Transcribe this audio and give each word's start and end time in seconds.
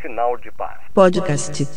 Sinal 0.00 0.38
de 0.38 0.50
paz. 0.52 0.78
Podcast. 0.94 1.68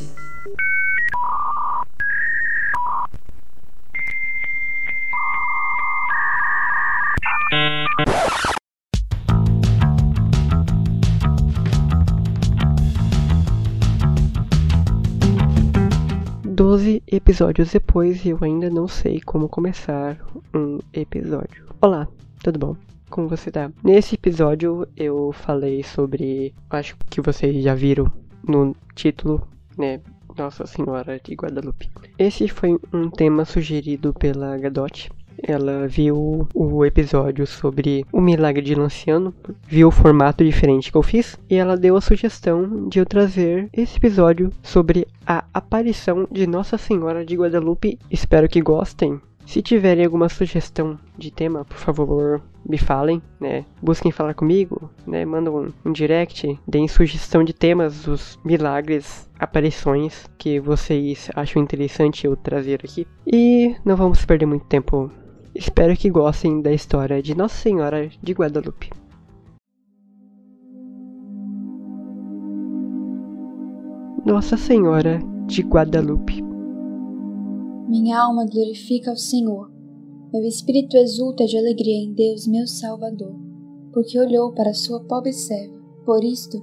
Doze 16.46 17.04
episódios 17.06 17.72
depois 17.72 18.26
eu 18.26 18.38
ainda 18.42 18.70
não 18.70 18.88
sei 18.88 19.20
como 19.20 19.50
começar 19.50 20.18
um 20.54 20.80
episódio. 20.94 21.66
Olá, 21.82 22.08
tudo 22.42 22.60
bom? 22.60 22.78
Como 23.12 23.28
você 23.28 23.52
tá? 23.52 23.70
Nesse 23.84 24.16
episódio 24.16 24.88
eu 24.96 25.34
falei 25.34 25.84
sobre. 25.84 26.56
Acho 26.70 26.96
que 27.10 27.20
vocês 27.20 27.62
já 27.62 27.76
viram 27.76 28.10
no 28.48 28.74
título, 28.96 29.46
né? 29.78 30.00
Nossa 30.38 30.66
Senhora 30.66 31.20
de 31.22 31.36
Guadalupe. 31.36 31.92
Esse 32.18 32.48
foi 32.48 32.80
um 32.94 33.10
tema 33.10 33.44
sugerido 33.44 34.14
pela 34.14 34.58
Gadot. 34.58 35.12
Ela 35.44 35.88
viu 35.90 36.48
o 36.54 36.86
episódio 36.86 37.46
sobre 37.46 38.06
o 38.14 38.22
milagre 38.22 38.62
de 38.62 38.76
Lanciano, 38.76 39.34
viu 39.68 39.90
o 39.90 39.92
formato 39.92 40.44
diferente 40.46 40.90
que 40.90 40.98
eu 40.98 41.04
fiz, 41.04 41.38
e 41.50 41.56
ela 41.56 41.76
deu 41.76 41.98
a 41.98 42.02
sugestão 42.02 42.88
de 42.88 43.00
eu 43.00 43.06
trazer 43.06 43.68
esse 43.74 43.98
episódio 43.98 44.52
sobre 44.64 45.06
a 45.28 45.44
aparição 45.54 46.28
de 46.32 46.48
Nossa 46.48 46.78
Senhora 46.78 47.26
de 47.26 47.36
Guadalupe. 47.36 48.00
Espero 48.10 48.48
que 48.48 48.62
gostem. 48.62 49.20
Se 49.46 49.62
tiverem 49.62 50.06
alguma 50.06 50.30
sugestão 50.30 50.98
de 51.18 51.32
tema, 51.32 51.66
por 51.66 51.78
favor, 51.78 52.42
me 52.68 52.78
falem, 52.78 53.22
né? 53.40 53.66
Busquem 53.82 54.12
falar 54.12 54.34
comigo, 54.34 54.90
né? 55.06 55.26
Mandam 55.26 55.56
um, 55.56 55.90
um 55.90 55.92
direct, 55.92 56.60
deem 56.68 56.88
sugestão 56.88 57.44
de 57.44 57.54
temas 57.54 58.04
dos 58.04 58.40
milagres, 58.44 59.30
aparições 59.40 60.26
que 60.38 60.60
vocês 60.60 61.30
acham 61.36 61.62
interessante 61.62 62.26
eu 62.26 62.36
trazer 62.36 62.82
aqui. 62.84 63.08
E 63.26 63.76
não 63.84 63.96
vamos 63.96 64.24
perder 64.26 64.46
muito 64.46 64.66
tempo. 64.66 65.12
Espero 65.54 65.96
que 65.98 66.10
gostem 66.10 66.62
da 66.62 66.72
história 66.72 67.22
de 67.22 67.36
Nossa 67.36 67.56
Senhora 67.56 68.10
de 68.22 68.34
Guadalupe. 68.34 68.90
Nossa 74.26 74.56
Senhora 74.56 75.20
de 75.48 75.62
Guadalupe. 75.64 76.42
Minha 77.90 78.22
alma 78.22 78.46
glorifica 78.46 79.10
ao 79.10 79.18
Senhor. 79.18 79.81
Meu 80.34 80.46
espírito 80.46 80.96
exulta 80.96 81.46
de 81.46 81.58
alegria 81.58 81.98
em 81.98 82.14
Deus, 82.14 82.48
meu 82.48 82.66
Salvador, 82.66 83.36
porque 83.92 84.18
olhou 84.18 84.54
para 84.54 84.74
sua 84.74 85.04
pobre 85.04 85.34
serva. 85.34 85.78
Por 86.06 86.24
isto, 86.24 86.58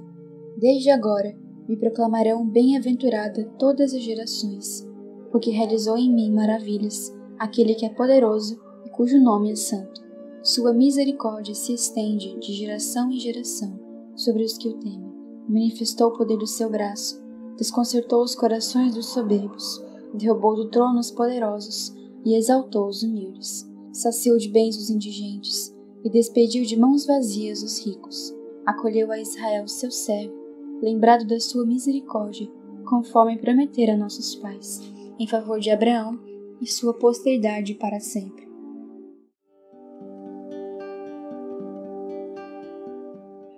desde 0.57 0.89
agora, 0.89 1.37
me 1.67 1.77
proclamarão 1.77 2.49
bem-aventurada 2.49 3.45
todas 3.59 3.93
as 3.93 4.01
gerações, 4.01 4.87
porque 5.31 5.51
realizou 5.51 5.97
em 5.97 6.11
mim 6.11 6.31
maravilhas 6.31 7.15
aquele 7.37 7.75
que 7.75 7.85
é 7.85 7.89
poderoso 7.89 8.59
e 8.85 8.89
cujo 8.89 9.21
nome 9.21 9.51
é 9.51 9.55
santo. 9.55 10.01
Sua 10.41 10.73
misericórdia 10.73 11.53
se 11.53 11.71
estende 11.73 12.39
de 12.39 12.53
geração 12.53 13.11
em 13.11 13.19
geração 13.19 13.79
sobre 14.15 14.43
os 14.43 14.57
que 14.57 14.67
o 14.67 14.79
temem. 14.79 15.13
Manifestou 15.47 16.07
o 16.07 16.17
poder 16.17 16.37
do 16.37 16.47
seu 16.47 16.71
braço, 16.71 17.21
desconcertou 17.55 18.23
os 18.23 18.33
corações 18.33 18.95
dos 18.95 19.13
soberbos 19.13 19.87
derrubou 20.13 20.55
do 20.55 20.69
trono 20.69 20.99
os 20.99 21.11
poderosos 21.11 21.93
e 22.25 22.35
exaltou 22.35 22.87
os 22.87 23.03
humildes. 23.03 23.69
Saciou 23.91 24.37
de 24.37 24.49
bens 24.49 24.77
os 24.77 24.89
indigentes 24.89 25.75
e 26.03 26.09
despediu 26.09 26.63
de 26.63 26.77
mãos 26.77 27.05
vazias 27.05 27.63
os 27.63 27.85
ricos. 27.85 28.35
Acolheu 28.65 29.11
a 29.11 29.19
Israel 29.19 29.67
seu 29.67 29.91
servo, 29.91 30.33
lembrado 30.81 31.25
da 31.25 31.39
sua 31.39 31.65
misericórdia, 31.65 32.49
conforme 32.85 33.37
prometera 33.37 33.93
a 33.93 33.97
nossos 33.97 34.35
pais, 34.35 34.81
em 35.19 35.27
favor 35.27 35.59
de 35.59 35.69
Abraão 35.69 36.19
e 36.61 36.67
sua 36.67 36.93
posteridade 36.93 37.73
para 37.75 37.99
sempre. 37.99 38.47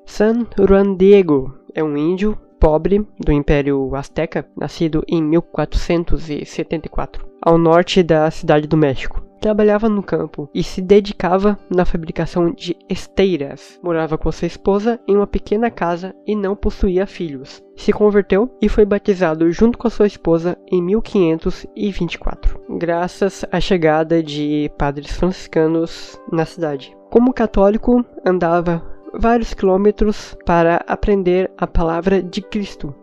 San 0.06 0.46
Juan 0.58 0.96
Diego 0.98 1.54
é 1.74 1.84
um 1.84 1.98
índio 1.98 2.38
pobre 2.62 3.04
do 3.20 3.32
Império 3.32 3.96
Azteca, 3.96 4.48
nascido 4.56 5.04
em 5.08 5.22
1474, 5.24 7.28
ao 7.42 7.58
norte 7.58 8.04
da 8.04 8.30
cidade 8.30 8.68
do 8.68 8.78
México. 8.78 9.20
Trabalhava 9.42 9.90
no 9.90 10.04
campo 10.04 10.48
e 10.54 10.62
se 10.62 10.80
dedicava 10.80 11.58
na 11.68 11.84
fabricação 11.84 12.52
de 12.52 12.78
esteiras. 12.88 13.80
Morava 13.82 14.16
com 14.16 14.32
sua 14.32 14.46
esposa 14.46 15.00
em 15.08 15.16
uma 15.16 15.26
pequena 15.26 15.72
casa 15.72 16.14
e 16.28 16.36
não 16.36 16.56
possuía 16.56 17.08
filhos. 17.08 17.60
Se 17.76 17.92
converteu 17.92 18.56
e 18.62 18.70
foi 18.70 18.86
batizado 18.86 19.52
junto 19.52 19.80
com 19.80 19.90
sua 19.90 20.06
esposa 20.06 20.56
em 20.72 20.80
1524, 20.84 22.62
graças 22.78 23.44
à 23.52 23.60
chegada 23.60 24.22
de 24.22 24.70
padres 24.78 25.12
franciscanos 25.12 26.22
na 26.32 26.46
cidade. 26.46 26.96
Como 27.10 27.34
católico, 27.34 28.06
andava 28.24 28.91
vários 29.14 29.54
quilômetros 29.54 30.38
para 30.46 30.84
aprender 30.88 31.52
a 31.58 31.68
palavra 31.68 32.22
de 32.22 32.42
Cristo. 32.42 32.94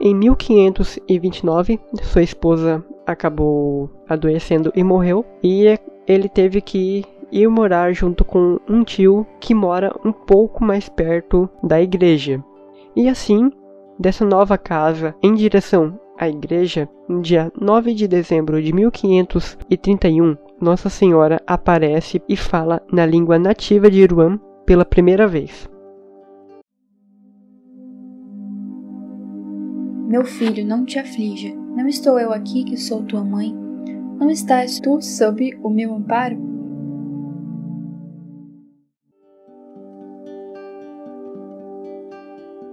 Em 0.00 0.14
1529, 0.14 1.80
sua 2.02 2.22
esposa 2.22 2.84
acabou 3.06 3.90
adoecendo 4.08 4.72
e 4.74 4.82
morreu, 4.82 5.24
e 5.42 5.78
ele 6.06 6.28
teve 6.28 6.60
que 6.60 7.04
ir 7.30 7.48
morar 7.48 7.92
junto 7.92 8.24
com 8.24 8.58
um 8.68 8.84
tio 8.84 9.26
que 9.40 9.54
mora 9.54 9.94
um 10.04 10.12
pouco 10.12 10.64
mais 10.64 10.88
perto 10.88 11.48
da 11.62 11.80
igreja. 11.80 12.42
E 12.94 13.08
assim, 13.08 13.50
dessa 13.98 14.24
nova 14.24 14.58
casa 14.58 15.14
em 15.22 15.34
direção 15.34 15.98
à 16.18 16.28
igreja, 16.28 16.88
no 17.08 17.20
dia 17.20 17.52
9 17.60 17.94
de 17.94 18.06
dezembro 18.06 18.62
de 18.62 18.72
1531, 18.72 20.36
Nossa 20.60 20.88
Senhora 20.88 21.40
aparece 21.46 22.22
e 22.28 22.36
fala 22.36 22.80
na 22.90 23.04
língua 23.04 23.38
nativa 23.38 23.90
de 23.90 24.00
Iruã 24.00 24.38
pela 24.64 24.84
primeira 24.84 25.26
vez. 25.26 25.68
Meu 30.08 30.24
filho, 30.24 30.64
não 30.64 30.84
te 30.84 30.98
aflija. 30.98 31.54
Não 31.54 31.88
estou 31.88 32.20
eu 32.20 32.32
aqui 32.32 32.64
que 32.64 32.76
sou 32.76 33.02
tua 33.02 33.24
mãe? 33.24 33.52
Não 34.18 34.30
estás 34.30 34.78
tu 34.78 35.02
sob 35.02 35.58
o 35.62 35.68
meu 35.68 35.92
amparo? 35.94 36.54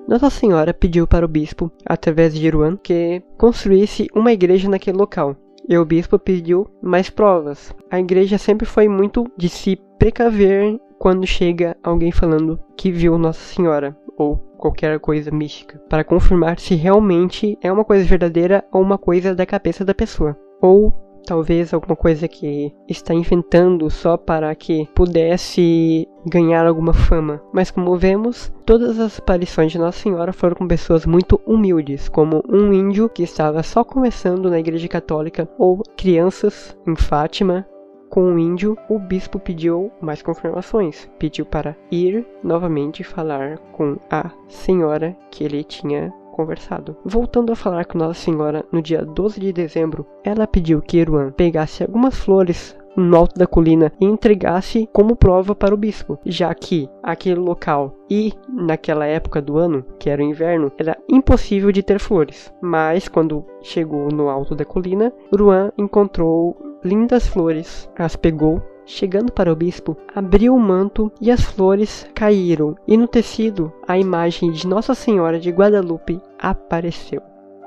Nossa 0.08 0.30
Senhora 0.30 0.74
pediu 0.74 1.08
para 1.08 1.26
o 1.26 1.30
bispo, 1.30 1.72
através 1.86 2.36
de 2.36 2.46
Iruan, 2.46 2.76
que 2.76 3.24
construísse 3.38 4.08
uma 4.14 4.34
igreja 4.34 4.70
naquele 4.70 4.98
local. 4.98 5.38
E 5.70 5.78
o 5.78 5.86
bispo 5.86 6.20
pediu 6.20 6.68
mais 6.82 7.10
provas. 7.10 7.74
A 7.90 8.00
igreja 8.00 8.38
sempre 8.38 8.66
foi 8.66 8.90
muito 8.90 9.32
de 9.38 9.48
se 9.48 9.80
precaver 9.98 10.80
quando 11.02 11.26
chega 11.26 11.76
alguém 11.84 12.12
falando 12.12 12.60
que 12.78 12.92
viu 12.92 13.18
Nossa 13.18 13.40
Senhora 13.40 13.98
ou 14.16 14.38
qualquer 14.56 15.00
coisa 15.00 15.32
mística, 15.32 15.82
para 15.90 16.04
confirmar 16.04 16.60
se 16.60 16.76
realmente 16.76 17.58
é 17.60 17.72
uma 17.72 17.84
coisa 17.84 18.06
verdadeira 18.06 18.64
ou 18.72 18.84
uma 18.84 19.00
coisa 19.00 19.34
da 19.34 19.44
cabeça 19.44 19.84
da 19.84 19.96
pessoa, 19.96 20.38
ou 20.62 20.94
talvez 21.26 21.74
alguma 21.74 21.96
coisa 21.96 22.28
que 22.28 22.72
está 22.88 23.16
inventando 23.16 23.90
só 23.90 24.16
para 24.16 24.54
que 24.54 24.88
pudesse 24.94 26.08
ganhar 26.24 26.68
alguma 26.68 26.94
fama. 26.94 27.42
Mas 27.52 27.72
como 27.72 27.98
vemos, 27.98 28.54
todas 28.64 29.00
as 29.00 29.18
aparições 29.18 29.72
de 29.72 29.80
Nossa 29.80 29.98
Senhora 29.98 30.32
foram 30.32 30.56
com 30.56 30.68
pessoas 30.68 31.04
muito 31.08 31.42
humildes, 31.48 32.08
como 32.08 32.44
um 32.48 32.72
índio 32.72 33.10
que 33.10 33.24
estava 33.24 33.64
só 33.64 33.84
começando 33.84 34.52
na 34.52 34.60
Igreja 34.60 34.88
Católica, 34.88 35.50
ou 35.58 35.82
crianças 35.98 36.78
em 36.88 36.96
Fátima, 36.96 37.66
com 38.12 38.34
o 38.34 38.38
índio, 38.38 38.78
o 38.90 39.00
bispo 39.00 39.40
pediu 39.40 39.90
mais 40.02 40.22
confirmações. 40.22 41.10
Pediu 41.18 41.46
para 41.46 41.78
ir 41.90 42.28
novamente 42.44 43.06
falar 43.06 43.58
com 43.72 43.98
a 44.10 44.30
senhora 44.50 45.16
que 45.32 45.46
ele 45.46 45.64
tinha 45.64 46.14
conversado. 46.34 46.98
Voltando 47.06 47.54
a 47.54 47.56
falar 47.56 47.86
com 47.86 47.98
Nossa 47.98 48.20
Senhora 48.20 48.66
no 48.72 48.82
dia 48.82 49.04
12 49.04 49.40
de 49.40 49.54
dezembro, 49.54 50.06
ela 50.24 50.46
pediu 50.46 50.82
que 50.82 50.98
Iruan 50.98 51.32
pegasse 51.32 51.84
algumas 51.84 52.18
flores 52.18 52.78
no 52.98 53.16
alto 53.16 53.40
da 53.40 53.48
colina 53.48 53.92
e 54.02 54.06
entregasse 54.06 54.90
como 54.92 55.16
prova 55.16 55.56
para 55.56 55.74
o 55.74 55.78
bispo, 55.78 56.20
já 56.26 56.54
que 56.54 56.90
aquele 57.02 57.40
local 57.40 57.96
e 58.10 58.34
naquela 58.50 59.06
época 59.06 59.42
do 59.42 59.58
ano, 59.58 59.86
que 59.98 60.10
era 60.10 60.22
o 60.22 60.26
inverno, 60.26 60.70
era 60.78 60.98
impossível 61.08 61.72
de 61.72 61.82
ter 61.82 62.00
flores. 62.00 62.54
Mas 62.62 63.08
quando 63.08 63.46
chegou 63.62 64.10
no 64.10 64.30
alto 64.30 64.54
da 64.54 64.66
colina, 64.66 65.14
Ruan 65.34 65.72
encontrou 65.78 66.71
lindas 66.84 67.28
flores. 67.28 67.90
As 67.98 68.16
pegou, 68.16 68.62
chegando 68.86 69.32
para 69.32 69.52
o 69.52 69.56
bispo, 69.56 69.96
abriu 70.16 70.56
o 70.56 70.60
manto 70.60 71.12
e 71.22 71.32
as 71.32 71.42
flores 71.42 72.08
caíram, 72.14 72.76
e 72.88 72.98
no 72.98 73.08
tecido 73.08 73.72
a 73.88 73.98
imagem 73.98 74.52
de 74.52 74.68
Nossa 74.68 74.94
Senhora 74.94 75.40
de 75.40 75.50
Guadalupe 75.50 76.22
apareceu. 76.40 77.22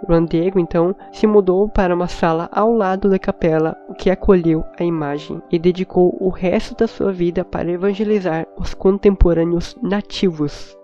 Juan 0.06 0.26
Diego 0.26 0.58
então 0.58 0.94
se 1.12 1.26
mudou 1.26 1.68
para 1.68 1.94
uma 1.94 2.08
sala 2.08 2.48
ao 2.52 2.72
lado 2.72 3.08
da 3.08 3.18
capela, 3.18 3.76
o 3.88 3.94
que 3.94 4.10
acolheu 4.10 4.64
a 4.78 4.84
imagem 4.84 5.40
e 5.50 5.58
dedicou 5.58 6.16
o 6.20 6.28
resto 6.28 6.74
da 6.76 6.86
sua 6.86 7.12
vida 7.12 7.44
para 7.44 7.70
evangelizar 7.70 8.46
os 8.58 8.74
contemporâneos 8.74 9.76
nativos. 9.82 10.76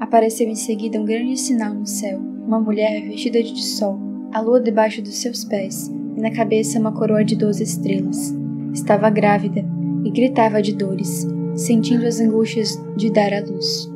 Apareceu 0.00 0.48
em 0.48 0.54
seguida 0.54 0.98
um 0.98 1.04
grande 1.04 1.36
sinal 1.36 1.72
no 1.72 1.86
céu, 1.86 2.20
uma 2.46 2.60
mulher 2.60 3.02
vestida 3.02 3.42
de 3.42 3.64
sol, 3.64 3.98
a 4.32 4.40
lua 4.40 4.60
debaixo 4.60 5.02
dos 5.02 5.16
seus 5.16 5.44
pés, 5.44 5.88
e 5.88 6.20
na 6.20 6.30
cabeça 6.30 6.78
uma 6.78 6.92
coroa 6.92 7.24
de 7.24 7.34
doze 7.34 7.64
estrelas. 7.64 8.34
Estava 8.72 9.10
grávida 9.10 9.64
e 10.04 10.10
gritava 10.10 10.62
de 10.62 10.72
dores, 10.72 11.26
sentindo 11.56 12.06
as 12.06 12.20
angústias 12.20 12.80
de 12.96 13.10
dar 13.10 13.32
à 13.32 13.40
luz. 13.40 13.90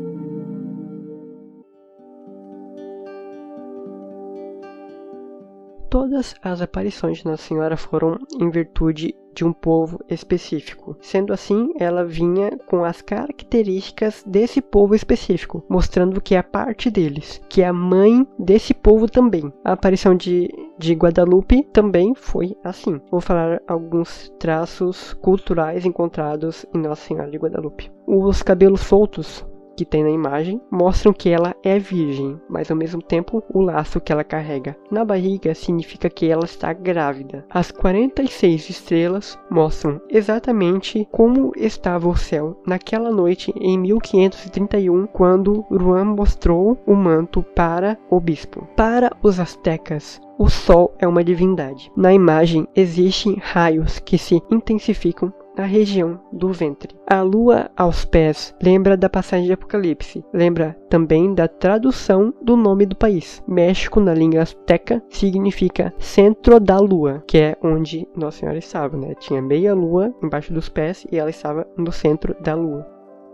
Todas 5.89 6.35
as 6.43 6.61
aparições 6.61 7.19
de 7.19 7.27
Nossa 7.27 7.49
Senhora 7.49 7.77
foram 7.77 8.19
em 8.41 8.51
virtude 8.51 9.15
de 9.35 9.45
um 9.45 9.53
povo 9.53 10.01
específico. 10.09 10.97
Sendo 11.01 11.33
assim, 11.33 11.73
ela 11.79 12.05
vinha 12.05 12.51
com 12.67 12.85
as 12.85 13.01
características 13.03 14.23
desse 14.27 14.61
povo 14.61 14.95
específico, 14.95 15.65
mostrando 15.69 16.21
que 16.21 16.35
é 16.35 16.43
parte 16.43 16.91
deles, 16.91 17.41
que 17.49 17.63
é 17.63 17.67
a 17.67 17.73
mãe 17.73 18.27
desse 18.39 18.75
povo 18.75 19.09
também. 19.09 19.53
A 19.65 19.73
aparição 19.73 20.15
de, 20.15 20.49
de 20.79 20.95
Guadalupe 20.95 21.63
também 21.73 22.15
foi 22.15 22.57
assim. 22.65 23.01
Vou 23.11 23.21
falar 23.21 23.61
alguns 23.67 24.33
traços 24.39 25.15
culturais 25.15 25.85
encontrados 25.85 26.67
em 26.75 26.79
Nossa 26.79 27.07
Senhora 27.07 27.31
de 27.31 27.39
Guadalupe. 27.39 27.91
Os 28.07 28.43
cabelos 28.43 28.81
soltos 28.81 29.45
que 29.77 29.85
tem 29.85 30.03
na 30.03 30.11
imagem 30.11 30.61
mostram 30.71 31.13
que 31.13 31.29
ela 31.29 31.55
é 31.63 31.79
virgem, 31.79 32.41
mas 32.49 32.71
ao 32.71 32.77
mesmo 32.77 33.03
tempo 33.03 33.43
o 33.53 33.61
laço 33.61 34.01
que 34.01 34.13
ela 34.13 34.25
carrega 34.25 34.77
na 34.91 35.05
barriga 35.05 35.55
significa 35.55 36.09
que 36.09 36.27
ela 36.27 36.45
está 36.45 36.73
grávida. 36.73 37.45
As 37.51 37.71
46 37.71 38.71
estrelas 38.71 39.39
mostram 39.51 40.01
exatamente 40.09 41.07
como 41.11 41.53
estava 41.57 42.09
o 42.09 42.17
céu 42.17 42.61
naquela 42.67 43.11
noite 43.11 43.53
em 43.57 43.79
1531, 43.79 45.07
quando 45.07 45.65
Ruan 45.71 46.05
mostrou 46.05 46.79
o 46.87 46.95
manto 46.95 47.43
para 47.43 47.99
o 48.11 48.21
bispo. 48.21 48.67
Para 48.77 49.11
os 49.23 49.41
astecas, 49.41 50.21
o 50.39 50.49
sol 50.49 50.95
é 50.99 51.07
uma 51.07 51.23
divindade. 51.23 51.93
Na 51.95 52.15
imagem 52.15 52.67
existem 52.75 53.37
raios 53.39 53.99
que 53.99 54.17
se 54.17 54.43
intensificam 54.51 55.33
na 55.57 55.65
região 55.65 56.21
do 56.33 56.53
ventre. 56.53 56.95
A 57.07 57.23
lua 57.23 57.71
aos 57.77 58.05
pés 58.05 58.55
lembra 58.63 58.97
da 58.97 59.09
passagem 59.09 59.47
de 59.47 59.53
Apocalipse, 59.53 60.25
lembra 60.33 60.77
também 60.89 61.35
da 61.35 61.49
tradução 61.49 62.33
do 62.41 62.57
nome 62.57 62.87
do 62.87 62.97
país. 62.97 63.43
México, 63.47 64.01
na 64.01 64.15
língua 64.15 64.43
azteca, 64.43 65.03
significa 65.09 65.93
centro 65.99 66.59
da 66.61 66.79
lua, 66.79 67.23
que 67.27 67.39
é 67.39 67.57
onde 67.63 68.07
Nossa 68.17 68.39
Senhora 68.39 68.59
estava, 68.59 68.97
né? 68.97 69.15
Tinha 69.19 69.43
meia 69.43 69.75
lua 69.75 70.15
embaixo 70.23 70.53
dos 70.53 70.69
pés 70.69 71.07
e 71.11 71.19
ela 71.19 71.31
estava 71.31 71.67
no 71.77 71.93
centro 71.93 72.35
da 72.41 72.55
lua. 72.55 72.87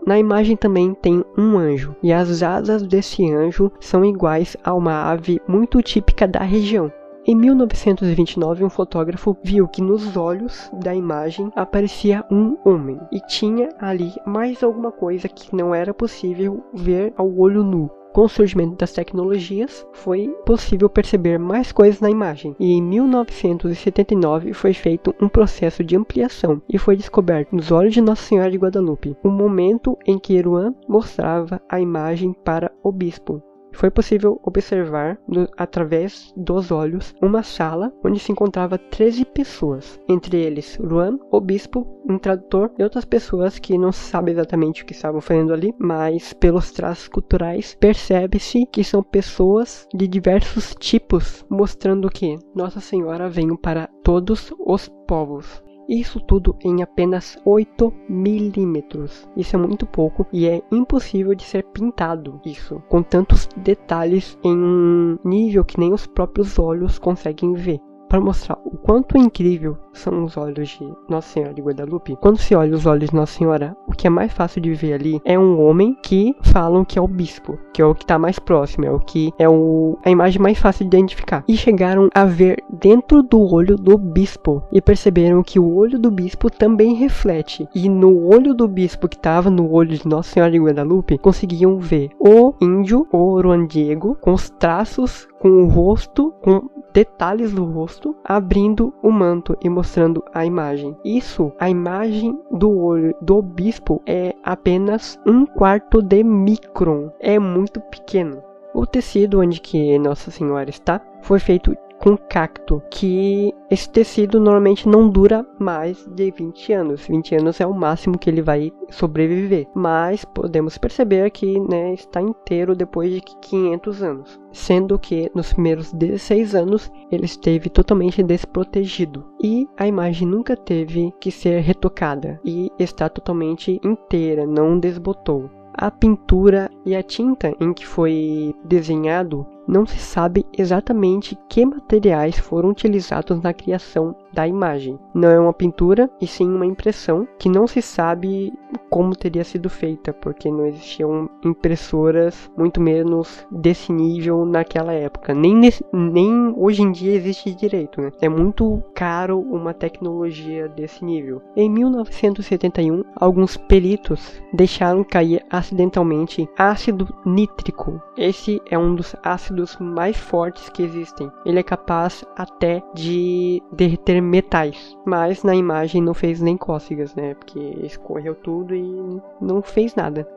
Na 0.07 0.17
imagem 0.17 0.55
também 0.55 0.93
tem 0.93 1.21
um 1.37 1.57
anjo, 1.57 1.93
e 2.01 2.13
as 2.13 2.41
asas 2.41 2.81
desse 2.83 3.29
anjo 3.29 3.69
são 3.77 4.05
iguais 4.05 4.55
a 4.63 4.73
uma 4.73 5.11
ave 5.11 5.41
muito 5.45 5.81
típica 5.81 6.25
da 6.25 6.39
região. 6.39 6.89
Em 7.29 7.35
1929, 7.35 8.63
um 8.63 8.69
fotógrafo 8.69 9.35
viu 9.43 9.67
que 9.67 9.81
nos 9.81 10.15
olhos 10.15 10.71
da 10.71 10.95
imagem 10.95 11.51
aparecia 11.57 12.23
um 12.31 12.55
homem 12.63 12.97
e 13.11 13.19
tinha 13.19 13.67
ali 13.79 14.13
mais 14.25 14.63
alguma 14.63 14.93
coisa 14.93 15.27
que 15.27 15.53
não 15.53 15.75
era 15.75 15.93
possível 15.93 16.63
ver 16.73 17.13
ao 17.17 17.37
olho 17.37 17.65
nu. 17.65 17.91
Com 18.13 18.21
o 18.21 18.29
surgimento 18.29 18.77
das 18.77 18.93
tecnologias, 18.93 19.85
foi 19.91 20.29
possível 20.45 20.89
perceber 20.89 21.37
mais 21.37 21.73
coisas 21.73 21.99
na 21.99 22.09
imagem, 22.09 22.55
e 22.57 22.71
em 22.71 22.81
1979 22.81 24.53
foi 24.53 24.73
feito 24.73 25.13
um 25.21 25.27
processo 25.27 25.83
de 25.83 25.97
ampliação 25.97 26.61
e 26.69 26.77
foi 26.77 26.95
descoberto 26.95 27.53
nos 27.53 27.71
olhos 27.71 27.93
de 27.93 27.99
Nossa 27.99 28.23
Senhora 28.23 28.49
de 28.49 28.57
Guadalupe 28.57 29.17
o 29.21 29.29
momento 29.29 29.97
em 30.05 30.17
que 30.17 30.33
Eruan 30.33 30.73
mostrava 30.87 31.61
a 31.67 31.77
imagem 31.81 32.31
para 32.31 32.71
o 32.81 32.89
bispo 32.89 33.43
foi 33.77 33.91
possível 33.91 34.39
observar, 34.43 35.19
através 35.55 36.33
dos 36.35 36.71
olhos, 36.71 37.13
uma 37.21 37.43
sala 37.43 37.93
onde 38.03 38.19
se 38.19 38.31
encontrava 38.31 38.77
13 38.77 39.23
pessoas, 39.23 39.99
entre 40.09 40.37
eles 40.37 40.77
Luan, 40.79 41.19
o 41.31 41.39
bispo, 41.39 41.85
um 42.09 42.17
tradutor 42.17 42.71
e 42.77 42.83
outras 42.83 43.05
pessoas 43.05 43.59
que 43.59 43.77
não 43.77 43.91
se 43.91 43.99
sabe 43.99 44.31
exatamente 44.31 44.81
o 44.81 44.85
que 44.85 44.93
estavam 44.93 45.21
fazendo 45.21 45.53
ali, 45.53 45.73
mas 45.77 46.33
pelos 46.33 46.71
traços 46.71 47.07
culturais 47.07 47.77
percebe-se 47.79 48.65
que 48.65 48.83
são 48.83 49.03
pessoas 49.03 49.87
de 49.93 50.07
diversos 50.07 50.75
tipos, 50.79 51.45
mostrando 51.47 52.09
que 52.09 52.39
Nossa 52.55 52.79
Senhora 52.79 53.29
veio 53.29 53.57
para 53.57 53.87
todos 54.03 54.51
os 54.59 54.89
povos. 55.07 55.66
Isso 55.87 56.19
tudo 56.19 56.55
em 56.63 56.81
apenas 56.81 57.37
8 57.45 57.93
milímetros. 58.09 59.27
Isso 59.35 59.55
é 59.55 59.59
muito 59.59 59.85
pouco 59.85 60.25
e 60.31 60.47
é 60.47 60.61
impossível 60.71 61.33
de 61.33 61.43
ser 61.43 61.63
pintado 61.63 62.39
isso 62.45 62.81
com 62.89 63.01
tantos 63.01 63.47
detalhes 63.57 64.37
em 64.43 64.55
um 64.55 65.17
nível 65.23 65.63
que 65.63 65.79
nem 65.79 65.93
os 65.93 66.05
próprios 66.05 66.59
olhos 66.59 66.99
conseguem 66.99 67.53
ver 67.53 67.79
para 68.07 68.21
mostrar 68.21 68.57
o 68.63 68.77
quanto 68.77 69.17
incrível 69.17 69.77
são 69.93 70.23
os 70.23 70.37
olhos 70.37 70.69
de 70.69 70.93
Nossa 71.09 71.27
Senhora 71.29 71.53
de 71.53 71.61
Guadalupe. 71.61 72.15
Quando 72.21 72.37
se 72.37 72.55
olha 72.55 72.75
os 72.75 72.85
olhos 72.85 73.09
de 73.09 73.15
Nossa 73.15 73.37
Senhora, 73.37 73.75
o 73.87 73.91
que 73.91 74.07
é 74.07 74.09
mais 74.09 74.31
fácil 74.31 74.61
de 74.61 74.73
ver 74.73 74.93
ali 74.93 75.21
é 75.25 75.37
um 75.37 75.61
homem 75.61 75.97
que 76.03 76.35
falam 76.41 76.85
que 76.85 76.97
é 76.97 77.01
o 77.01 77.07
bispo, 77.07 77.57
que 77.73 77.81
é 77.81 77.85
o 77.85 77.95
que 77.95 78.03
está 78.03 78.17
mais 78.17 78.39
próximo, 78.39 78.85
é 78.85 78.91
o 78.91 78.99
que 78.99 79.33
é 79.37 79.49
o, 79.49 79.97
a 80.05 80.09
imagem 80.09 80.41
mais 80.41 80.57
fácil 80.57 80.87
de 80.87 80.95
identificar. 80.95 81.43
E 81.47 81.57
chegaram 81.57 82.09
a 82.13 82.25
ver 82.25 82.63
dentro 82.79 83.21
do 83.21 83.39
olho 83.39 83.75
do 83.75 83.97
bispo 83.97 84.63
e 84.71 84.81
perceberam 84.81 85.43
que 85.43 85.59
o 85.59 85.75
olho 85.75 85.99
do 85.99 86.11
bispo 86.11 86.49
também 86.49 86.93
reflete. 86.95 87.67
E 87.73 87.89
no 87.89 88.27
olho 88.27 88.53
do 88.53 88.67
bispo 88.67 89.07
que 89.07 89.15
estava 89.15 89.49
no 89.49 89.71
olho 89.71 89.97
de 89.97 90.07
Nossa 90.07 90.31
Senhora 90.31 90.51
de 90.51 90.59
Guadalupe, 90.59 91.17
conseguiam 91.17 91.79
ver 91.79 92.09
o 92.19 92.53
índio, 92.61 93.07
o 93.11 93.37
Diego, 93.67 94.17
com 94.21 94.33
os 94.33 94.49
traços, 94.49 95.27
com 95.39 95.49
o 95.63 95.67
rosto, 95.67 96.33
com 96.41 96.69
detalhes 96.93 97.53
do 97.53 97.63
rosto, 97.63 98.15
abrindo 98.23 98.93
o 99.03 99.11
manto 99.11 99.55
e 99.61 99.69
mostrando 99.69 100.23
a 100.33 100.45
imagem. 100.45 100.95
Isso, 101.05 101.51
a 101.59 101.69
imagem 101.69 102.37
do 102.51 102.75
olho 102.75 103.15
do 103.21 103.41
bispo 103.41 104.01
é 104.05 104.33
apenas 104.43 105.19
um 105.25 105.45
quarto 105.45 106.01
de 106.01 106.23
micron. 106.23 107.11
É 107.19 107.37
muito 107.37 107.79
pequeno. 107.79 108.41
O 108.73 108.85
tecido 108.85 109.39
onde 109.39 109.61
que 109.61 109.97
Nossa 109.97 110.29
Senhora 110.29 110.69
está 110.69 111.01
foi 111.21 111.39
feito 111.39 111.75
com 111.99 112.17
cacto, 112.17 112.81
que 112.89 113.53
esse 113.69 113.89
tecido 113.89 114.39
normalmente 114.39 114.87
não 114.87 115.09
dura 115.09 115.45
mais 115.59 116.05
de 116.07 116.31
20 116.31 116.73
anos. 116.73 117.07
20 117.07 117.35
anos 117.35 117.59
é 117.59 117.65
o 117.65 117.73
máximo 117.73 118.17
que 118.17 118.29
ele 118.29 118.41
vai 118.41 118.71
sobreviver, 118.89 119.67
mas 119.73 120.23
podemos 120.23 120.77
perceber 120.77 121.29
que 121.31 121.59
né, 121.59 121.93
está 121.93 122.21
inteiro 122.21 122.75
depois 122.75 123.11
de 123.11 123.21
500 123.21 124.03
anos, 124.03 124.39
sendo 124.51 124.97
que 124.97 125.29
nos 125.33 125.53
primeiros 125.53 125.91
16 125.91 126.55
anos 126.55 126.91
ele 127.11 127.25
esteve 127.25 127.69
totalmente 127.69 128.23
desprotegido 128.23 129.25
e 129.41 129.67
a 129.77 129.87
imagem 129.87 130.27
nunca 130.27 130.55
teve 130.55 131.13
que 131.19 131.31
ser 131.31 131.61
retocada 131.61 132.39
e 132.43 132.71
está 132.79 133.09
totalmente 133.09 133.79
inteira, 133.83 134.45
não 134.45 134.79
desbotou. 134.79 135.49
A 135.73 135.91
pintura 135.91 136.71
e 136.83 136.95
a 136.95 137.03
tinta 137.03 137.53
em 137.59 137.71
que 137.71 137.85
foi 137.85 138.55
desenhado 138.65 139.45
não 139.67 139.85
se 139.85 139.99
sabe 139.99 140.45
exatamente 140.57 141.37
que 141.49 141.65
materiais 141.65 142.39
foram 142.39 142.69
utilizados 142.69 143.41
na 143.41 143.53
criação 143.53 144.15
da 144.37 144.47
imagem. 144.47 144.99
Não 145.15 145.29
é 145.29 145.39
uma 145.39 145.51
pintura, 145.51 146.07
e 146.21 146.27
sim 146.27 146.47
uma 146.47 146.65
impressão 146.65 147.27
que 147.39 147.49
não 147.49 147.65
se 147.65 147.81
sabe 147.81 148.53
como 148.87 149.15
teria 149.15 149.43
sido 149.43 149.67
feita, 149.67 150.13
porque 150.13 150.51
não 150.51 150.67
existiam 150.67 151.27
impressoras, 151.43 152.49
muito 152.55 152.79
menos 152.79 153.47
desse 153.51 153.91
nível 153.91 154.45
naquela 154.45 154.93
época. 154.93 155.33
Nem, 155.33 155.55
nesse, 155.55 155.83
nem 155.91 156.53
hoje 156.55 156.83
em 156.83 156.91
dia 156.91 157.15
existe 157.15 157.51
direito, 157.55 157.99
né? 157.99 158.11
É 158.21 158.29
muito 158.29 158.83
caro 158.93 159.39
uma 159.39 159.73
tecnologia 159.73 160.69
desse 160.69 161.03
nível. 161.03 161.41
Em 161.55 161.67
1971, 161.67 163.03
alguns 163.15 163.57
peritos 163.57 164.39
deixaram 164.53 165.03
cair 165.03 165.43
acidentalmente 165.49 166.47
ácido 166.55 167.07
nítrico. 167.25 167.99
Esse 168.15 168.61
é 168.69 168.77
um 168.77 168.93
dos 168.93 169.15
ácidos 169.23 169.77
mais 169.79 170.15
fortes 170.15 170.69
que 170.69 170.83
existem. 170.83 171.31
Ele 171.43 171.59
é 171.59 171.63
capaz 171.63 172.23
até 172.35 172.83
de 172.93 173.63
derreter 173.71 174.21
metais, 174.27 174.97
mas 175.05 175.43
na 175.43 175.55
imagem 175.55 176.01
não 176.01 176.13
fez 176.13 176.41
nem 176.41 176.57
cócegas, 176.57 177.15
né? 177.15 177.33
Porque 177.33 177.59
escorreu 177.83 178.35
tudo 178.35 178.75
e 178.75 179.21
não 179.41 179.61
fez 179.61 179.95
nada. 179.95 180.27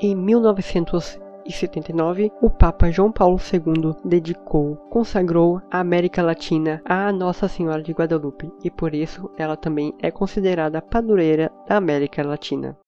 Em 0.00 0.14
1979, 0.14 2.30
o 2.40 2.48
Papa 2.48 2.90
João 2.90 3.12
Paulo 3.12 3.38
II 3.38 3.94
dedicou, 4.04 4.76
consagrou 4.88 5.60
a 5.70 5.80
América 5.80 6.22
Latina 6.22 6.80
à 6.84 7.12
Nossa 7.12 7.48
Senhora 7.48 7.82
de 7.82 7.92
Guadalupe 7.92 8.50
e 8.64 8.70
por 8.70 8.94
isso 8.94 9.30
ela 9.36 9.56
também 9.56 9.92
é 10.00 10.10
considerada 10.10 10.78
a 10.78 10.82
padroeira 10.82 11.52
da 11.68 11.76
América 11.76 12.22
Latina. 12.22 12.78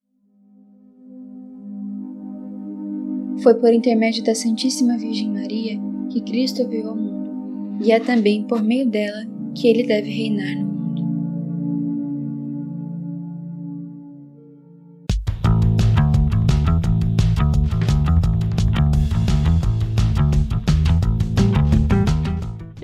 Foi 3.42 3.54
por 3.54 3.72
intermédio 3.72 4.24
da 4.24 4.34
Santíssima 4.34 4.96
Virgem 4.96 5.32
Maria 5.32 5.78
que 6.10 6.20
Cristo 6.20 6.68
veio 6.68 6.88
ao 6.88 6.96
mundo, 6.96 7.82
e 7.82 7.90
é 7.90 7.98
também 7.98 8.44
por 8.44 8.62
meio 8.62 8.88
dela 8.88 9.33
que 9.54 9.68
ele 9.68 9.84
deve 9.84 10.10
reinar 10.10 10.56
no 10.56 10.64
mundo. 10.64 11.04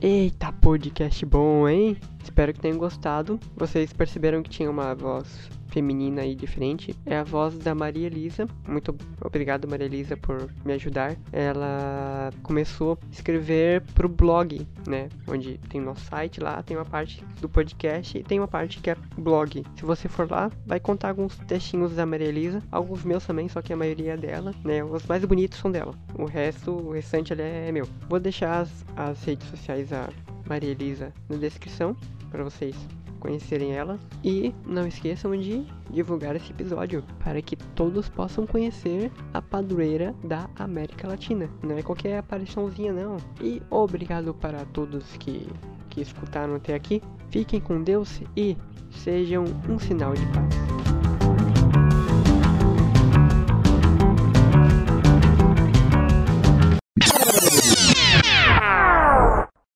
Eita, 0.03 0.53
podcast 0.53 1.27
bom, 1.27 1.69
hein? 1.69 1.97
Espero 2.23 2.55
que 2.55 2.61
tenham 2.61 2.79
gostado. 2.79 3.39
Vocês 3.57 3.93
perceberam 3.93 4.43
que 4.43 4.49
tinha 4.49 4.71
uma 4.71 4.95
voz 4.95 5.60
feminina 5.71 6.25
e 6.25 6.35
diferente 6.35 6.95
é 7.07 7.17
a 7.17 7.25
voz 7.25 7.57
da 7.59 7.75
Maria 7.75 8.07
Elisa. 8.07 8.47
Muito 8.69 8.95
obrigado, 9.25 9.69
Maria 9.69 9.87
Elisa, 9.87 10.17
por 10.17 10.51
me 10.65 10.73
ajudar. 10.75 11.17
Ela 11.33 12.31
começou 12.43 12.99
a 13.01 13.13
escrever 13.13 13.83
pro 13.95 14.09
blog, 14.09 14.67
né? 14.87 15.09
Onde 15.27 15.59
tem 15.69 15.81
nosso 15.81 16.05
site 16.07 16.41
lá, 16.41 16.63
tem 16.63 16.77
uma 16.77 16.85
parte 16.85 17.25
do 17.41 17.49
podcast 17.49 18.19
e 18.19 18.23
tem 18.23 18.39
uma 18.39 18.49
parte 18.49 18.81
que 18.81 18.91
é 18.91 18.97
blog. 19.17 19.65
Se 19.77 19.85
você 19.85 20.09
for 20.09 20.31
lá, 20.31 20.51
vai 20.67 20.81
contar 20.81 21.09
alguns 21.09 21.37
textinhos 21.39 21.95
da 21.95 22.05
Maria 22.05 22.29
Elisa, 22.29 22.63
alguns 22.71 23.05
meus 23.05 23.25
também, 23.25 23.49
só 23.49 23.63
que 23.63 23.73
a 23.73 23.77
maioria 23.77 24.15
é 24.15 24.17
dela, 24.17 24.55
né? 24.65 24.83
Os 24.85 25.07
mais 25.07 25.25
bonitos 25.25 25.59
são 25.59 25.71
dela. 25.71 25.95
O 26.19 26.25
resto, 26.25 26.73
o 26.73 26.93
restante 26.93 27.33
é 27.33 27.71
meu. 27.73 27.89
Vou 28.09 28.19
deixar 28.19 28.61
as, 28.61 28.85
as 28.97 29.23
redes 29.25 29.49
sociais 29.49 29.91
da 29.91 30.09
Maria 30.49 30.71
Elisa 30.71 31.13
na 31.29 31.37
descrição 31.37 31.97
para 32.31 32.45
vocês 32.45 32.75
conhecerem 33.21 33.73
ela. 33.73 33.99
E 34.25 34.53
não 34.67 34.87
esqueçam 34.87 35.37
de 35.37 35.65
divulgar 35.91 36.35
esse 36.35 36.51
episódio 36.51 37.05
para 37.23 37.41
que 37.41 37.55
todos 37.55 38.09
possam 38.09 38.47
conhecer 38.47 39.13
a 39.33 39.41
padroeira 39.41 40.15
da 40.25 40.49
América 40.57 41.07
Latina. 41.07 41.49
Não 41.63 41.77
é 41.77 41.83
qualquer 41.83 42.19
apariçãozinha, 42.19 42.93
não. 42.93 43.19
E 43.41 43.63
obrigado 43.71 44.35
para 44.35 44.65
todos 44.67 45.05
que, 45.19 45.47
que 45.89 46.01
escutaram 46.01 46.57
até 46.57 46.75
aqui. 46.75 47.03
Fiquem 47.31 47.61
com 47.61 47.83
Deus 47.83 48.21
e 48.37 48.57
sejam 48.91 49.45
um 49.69 49.79
sinal 49.79 50.15
de 50.15 50.27
paz. 50.27 50.60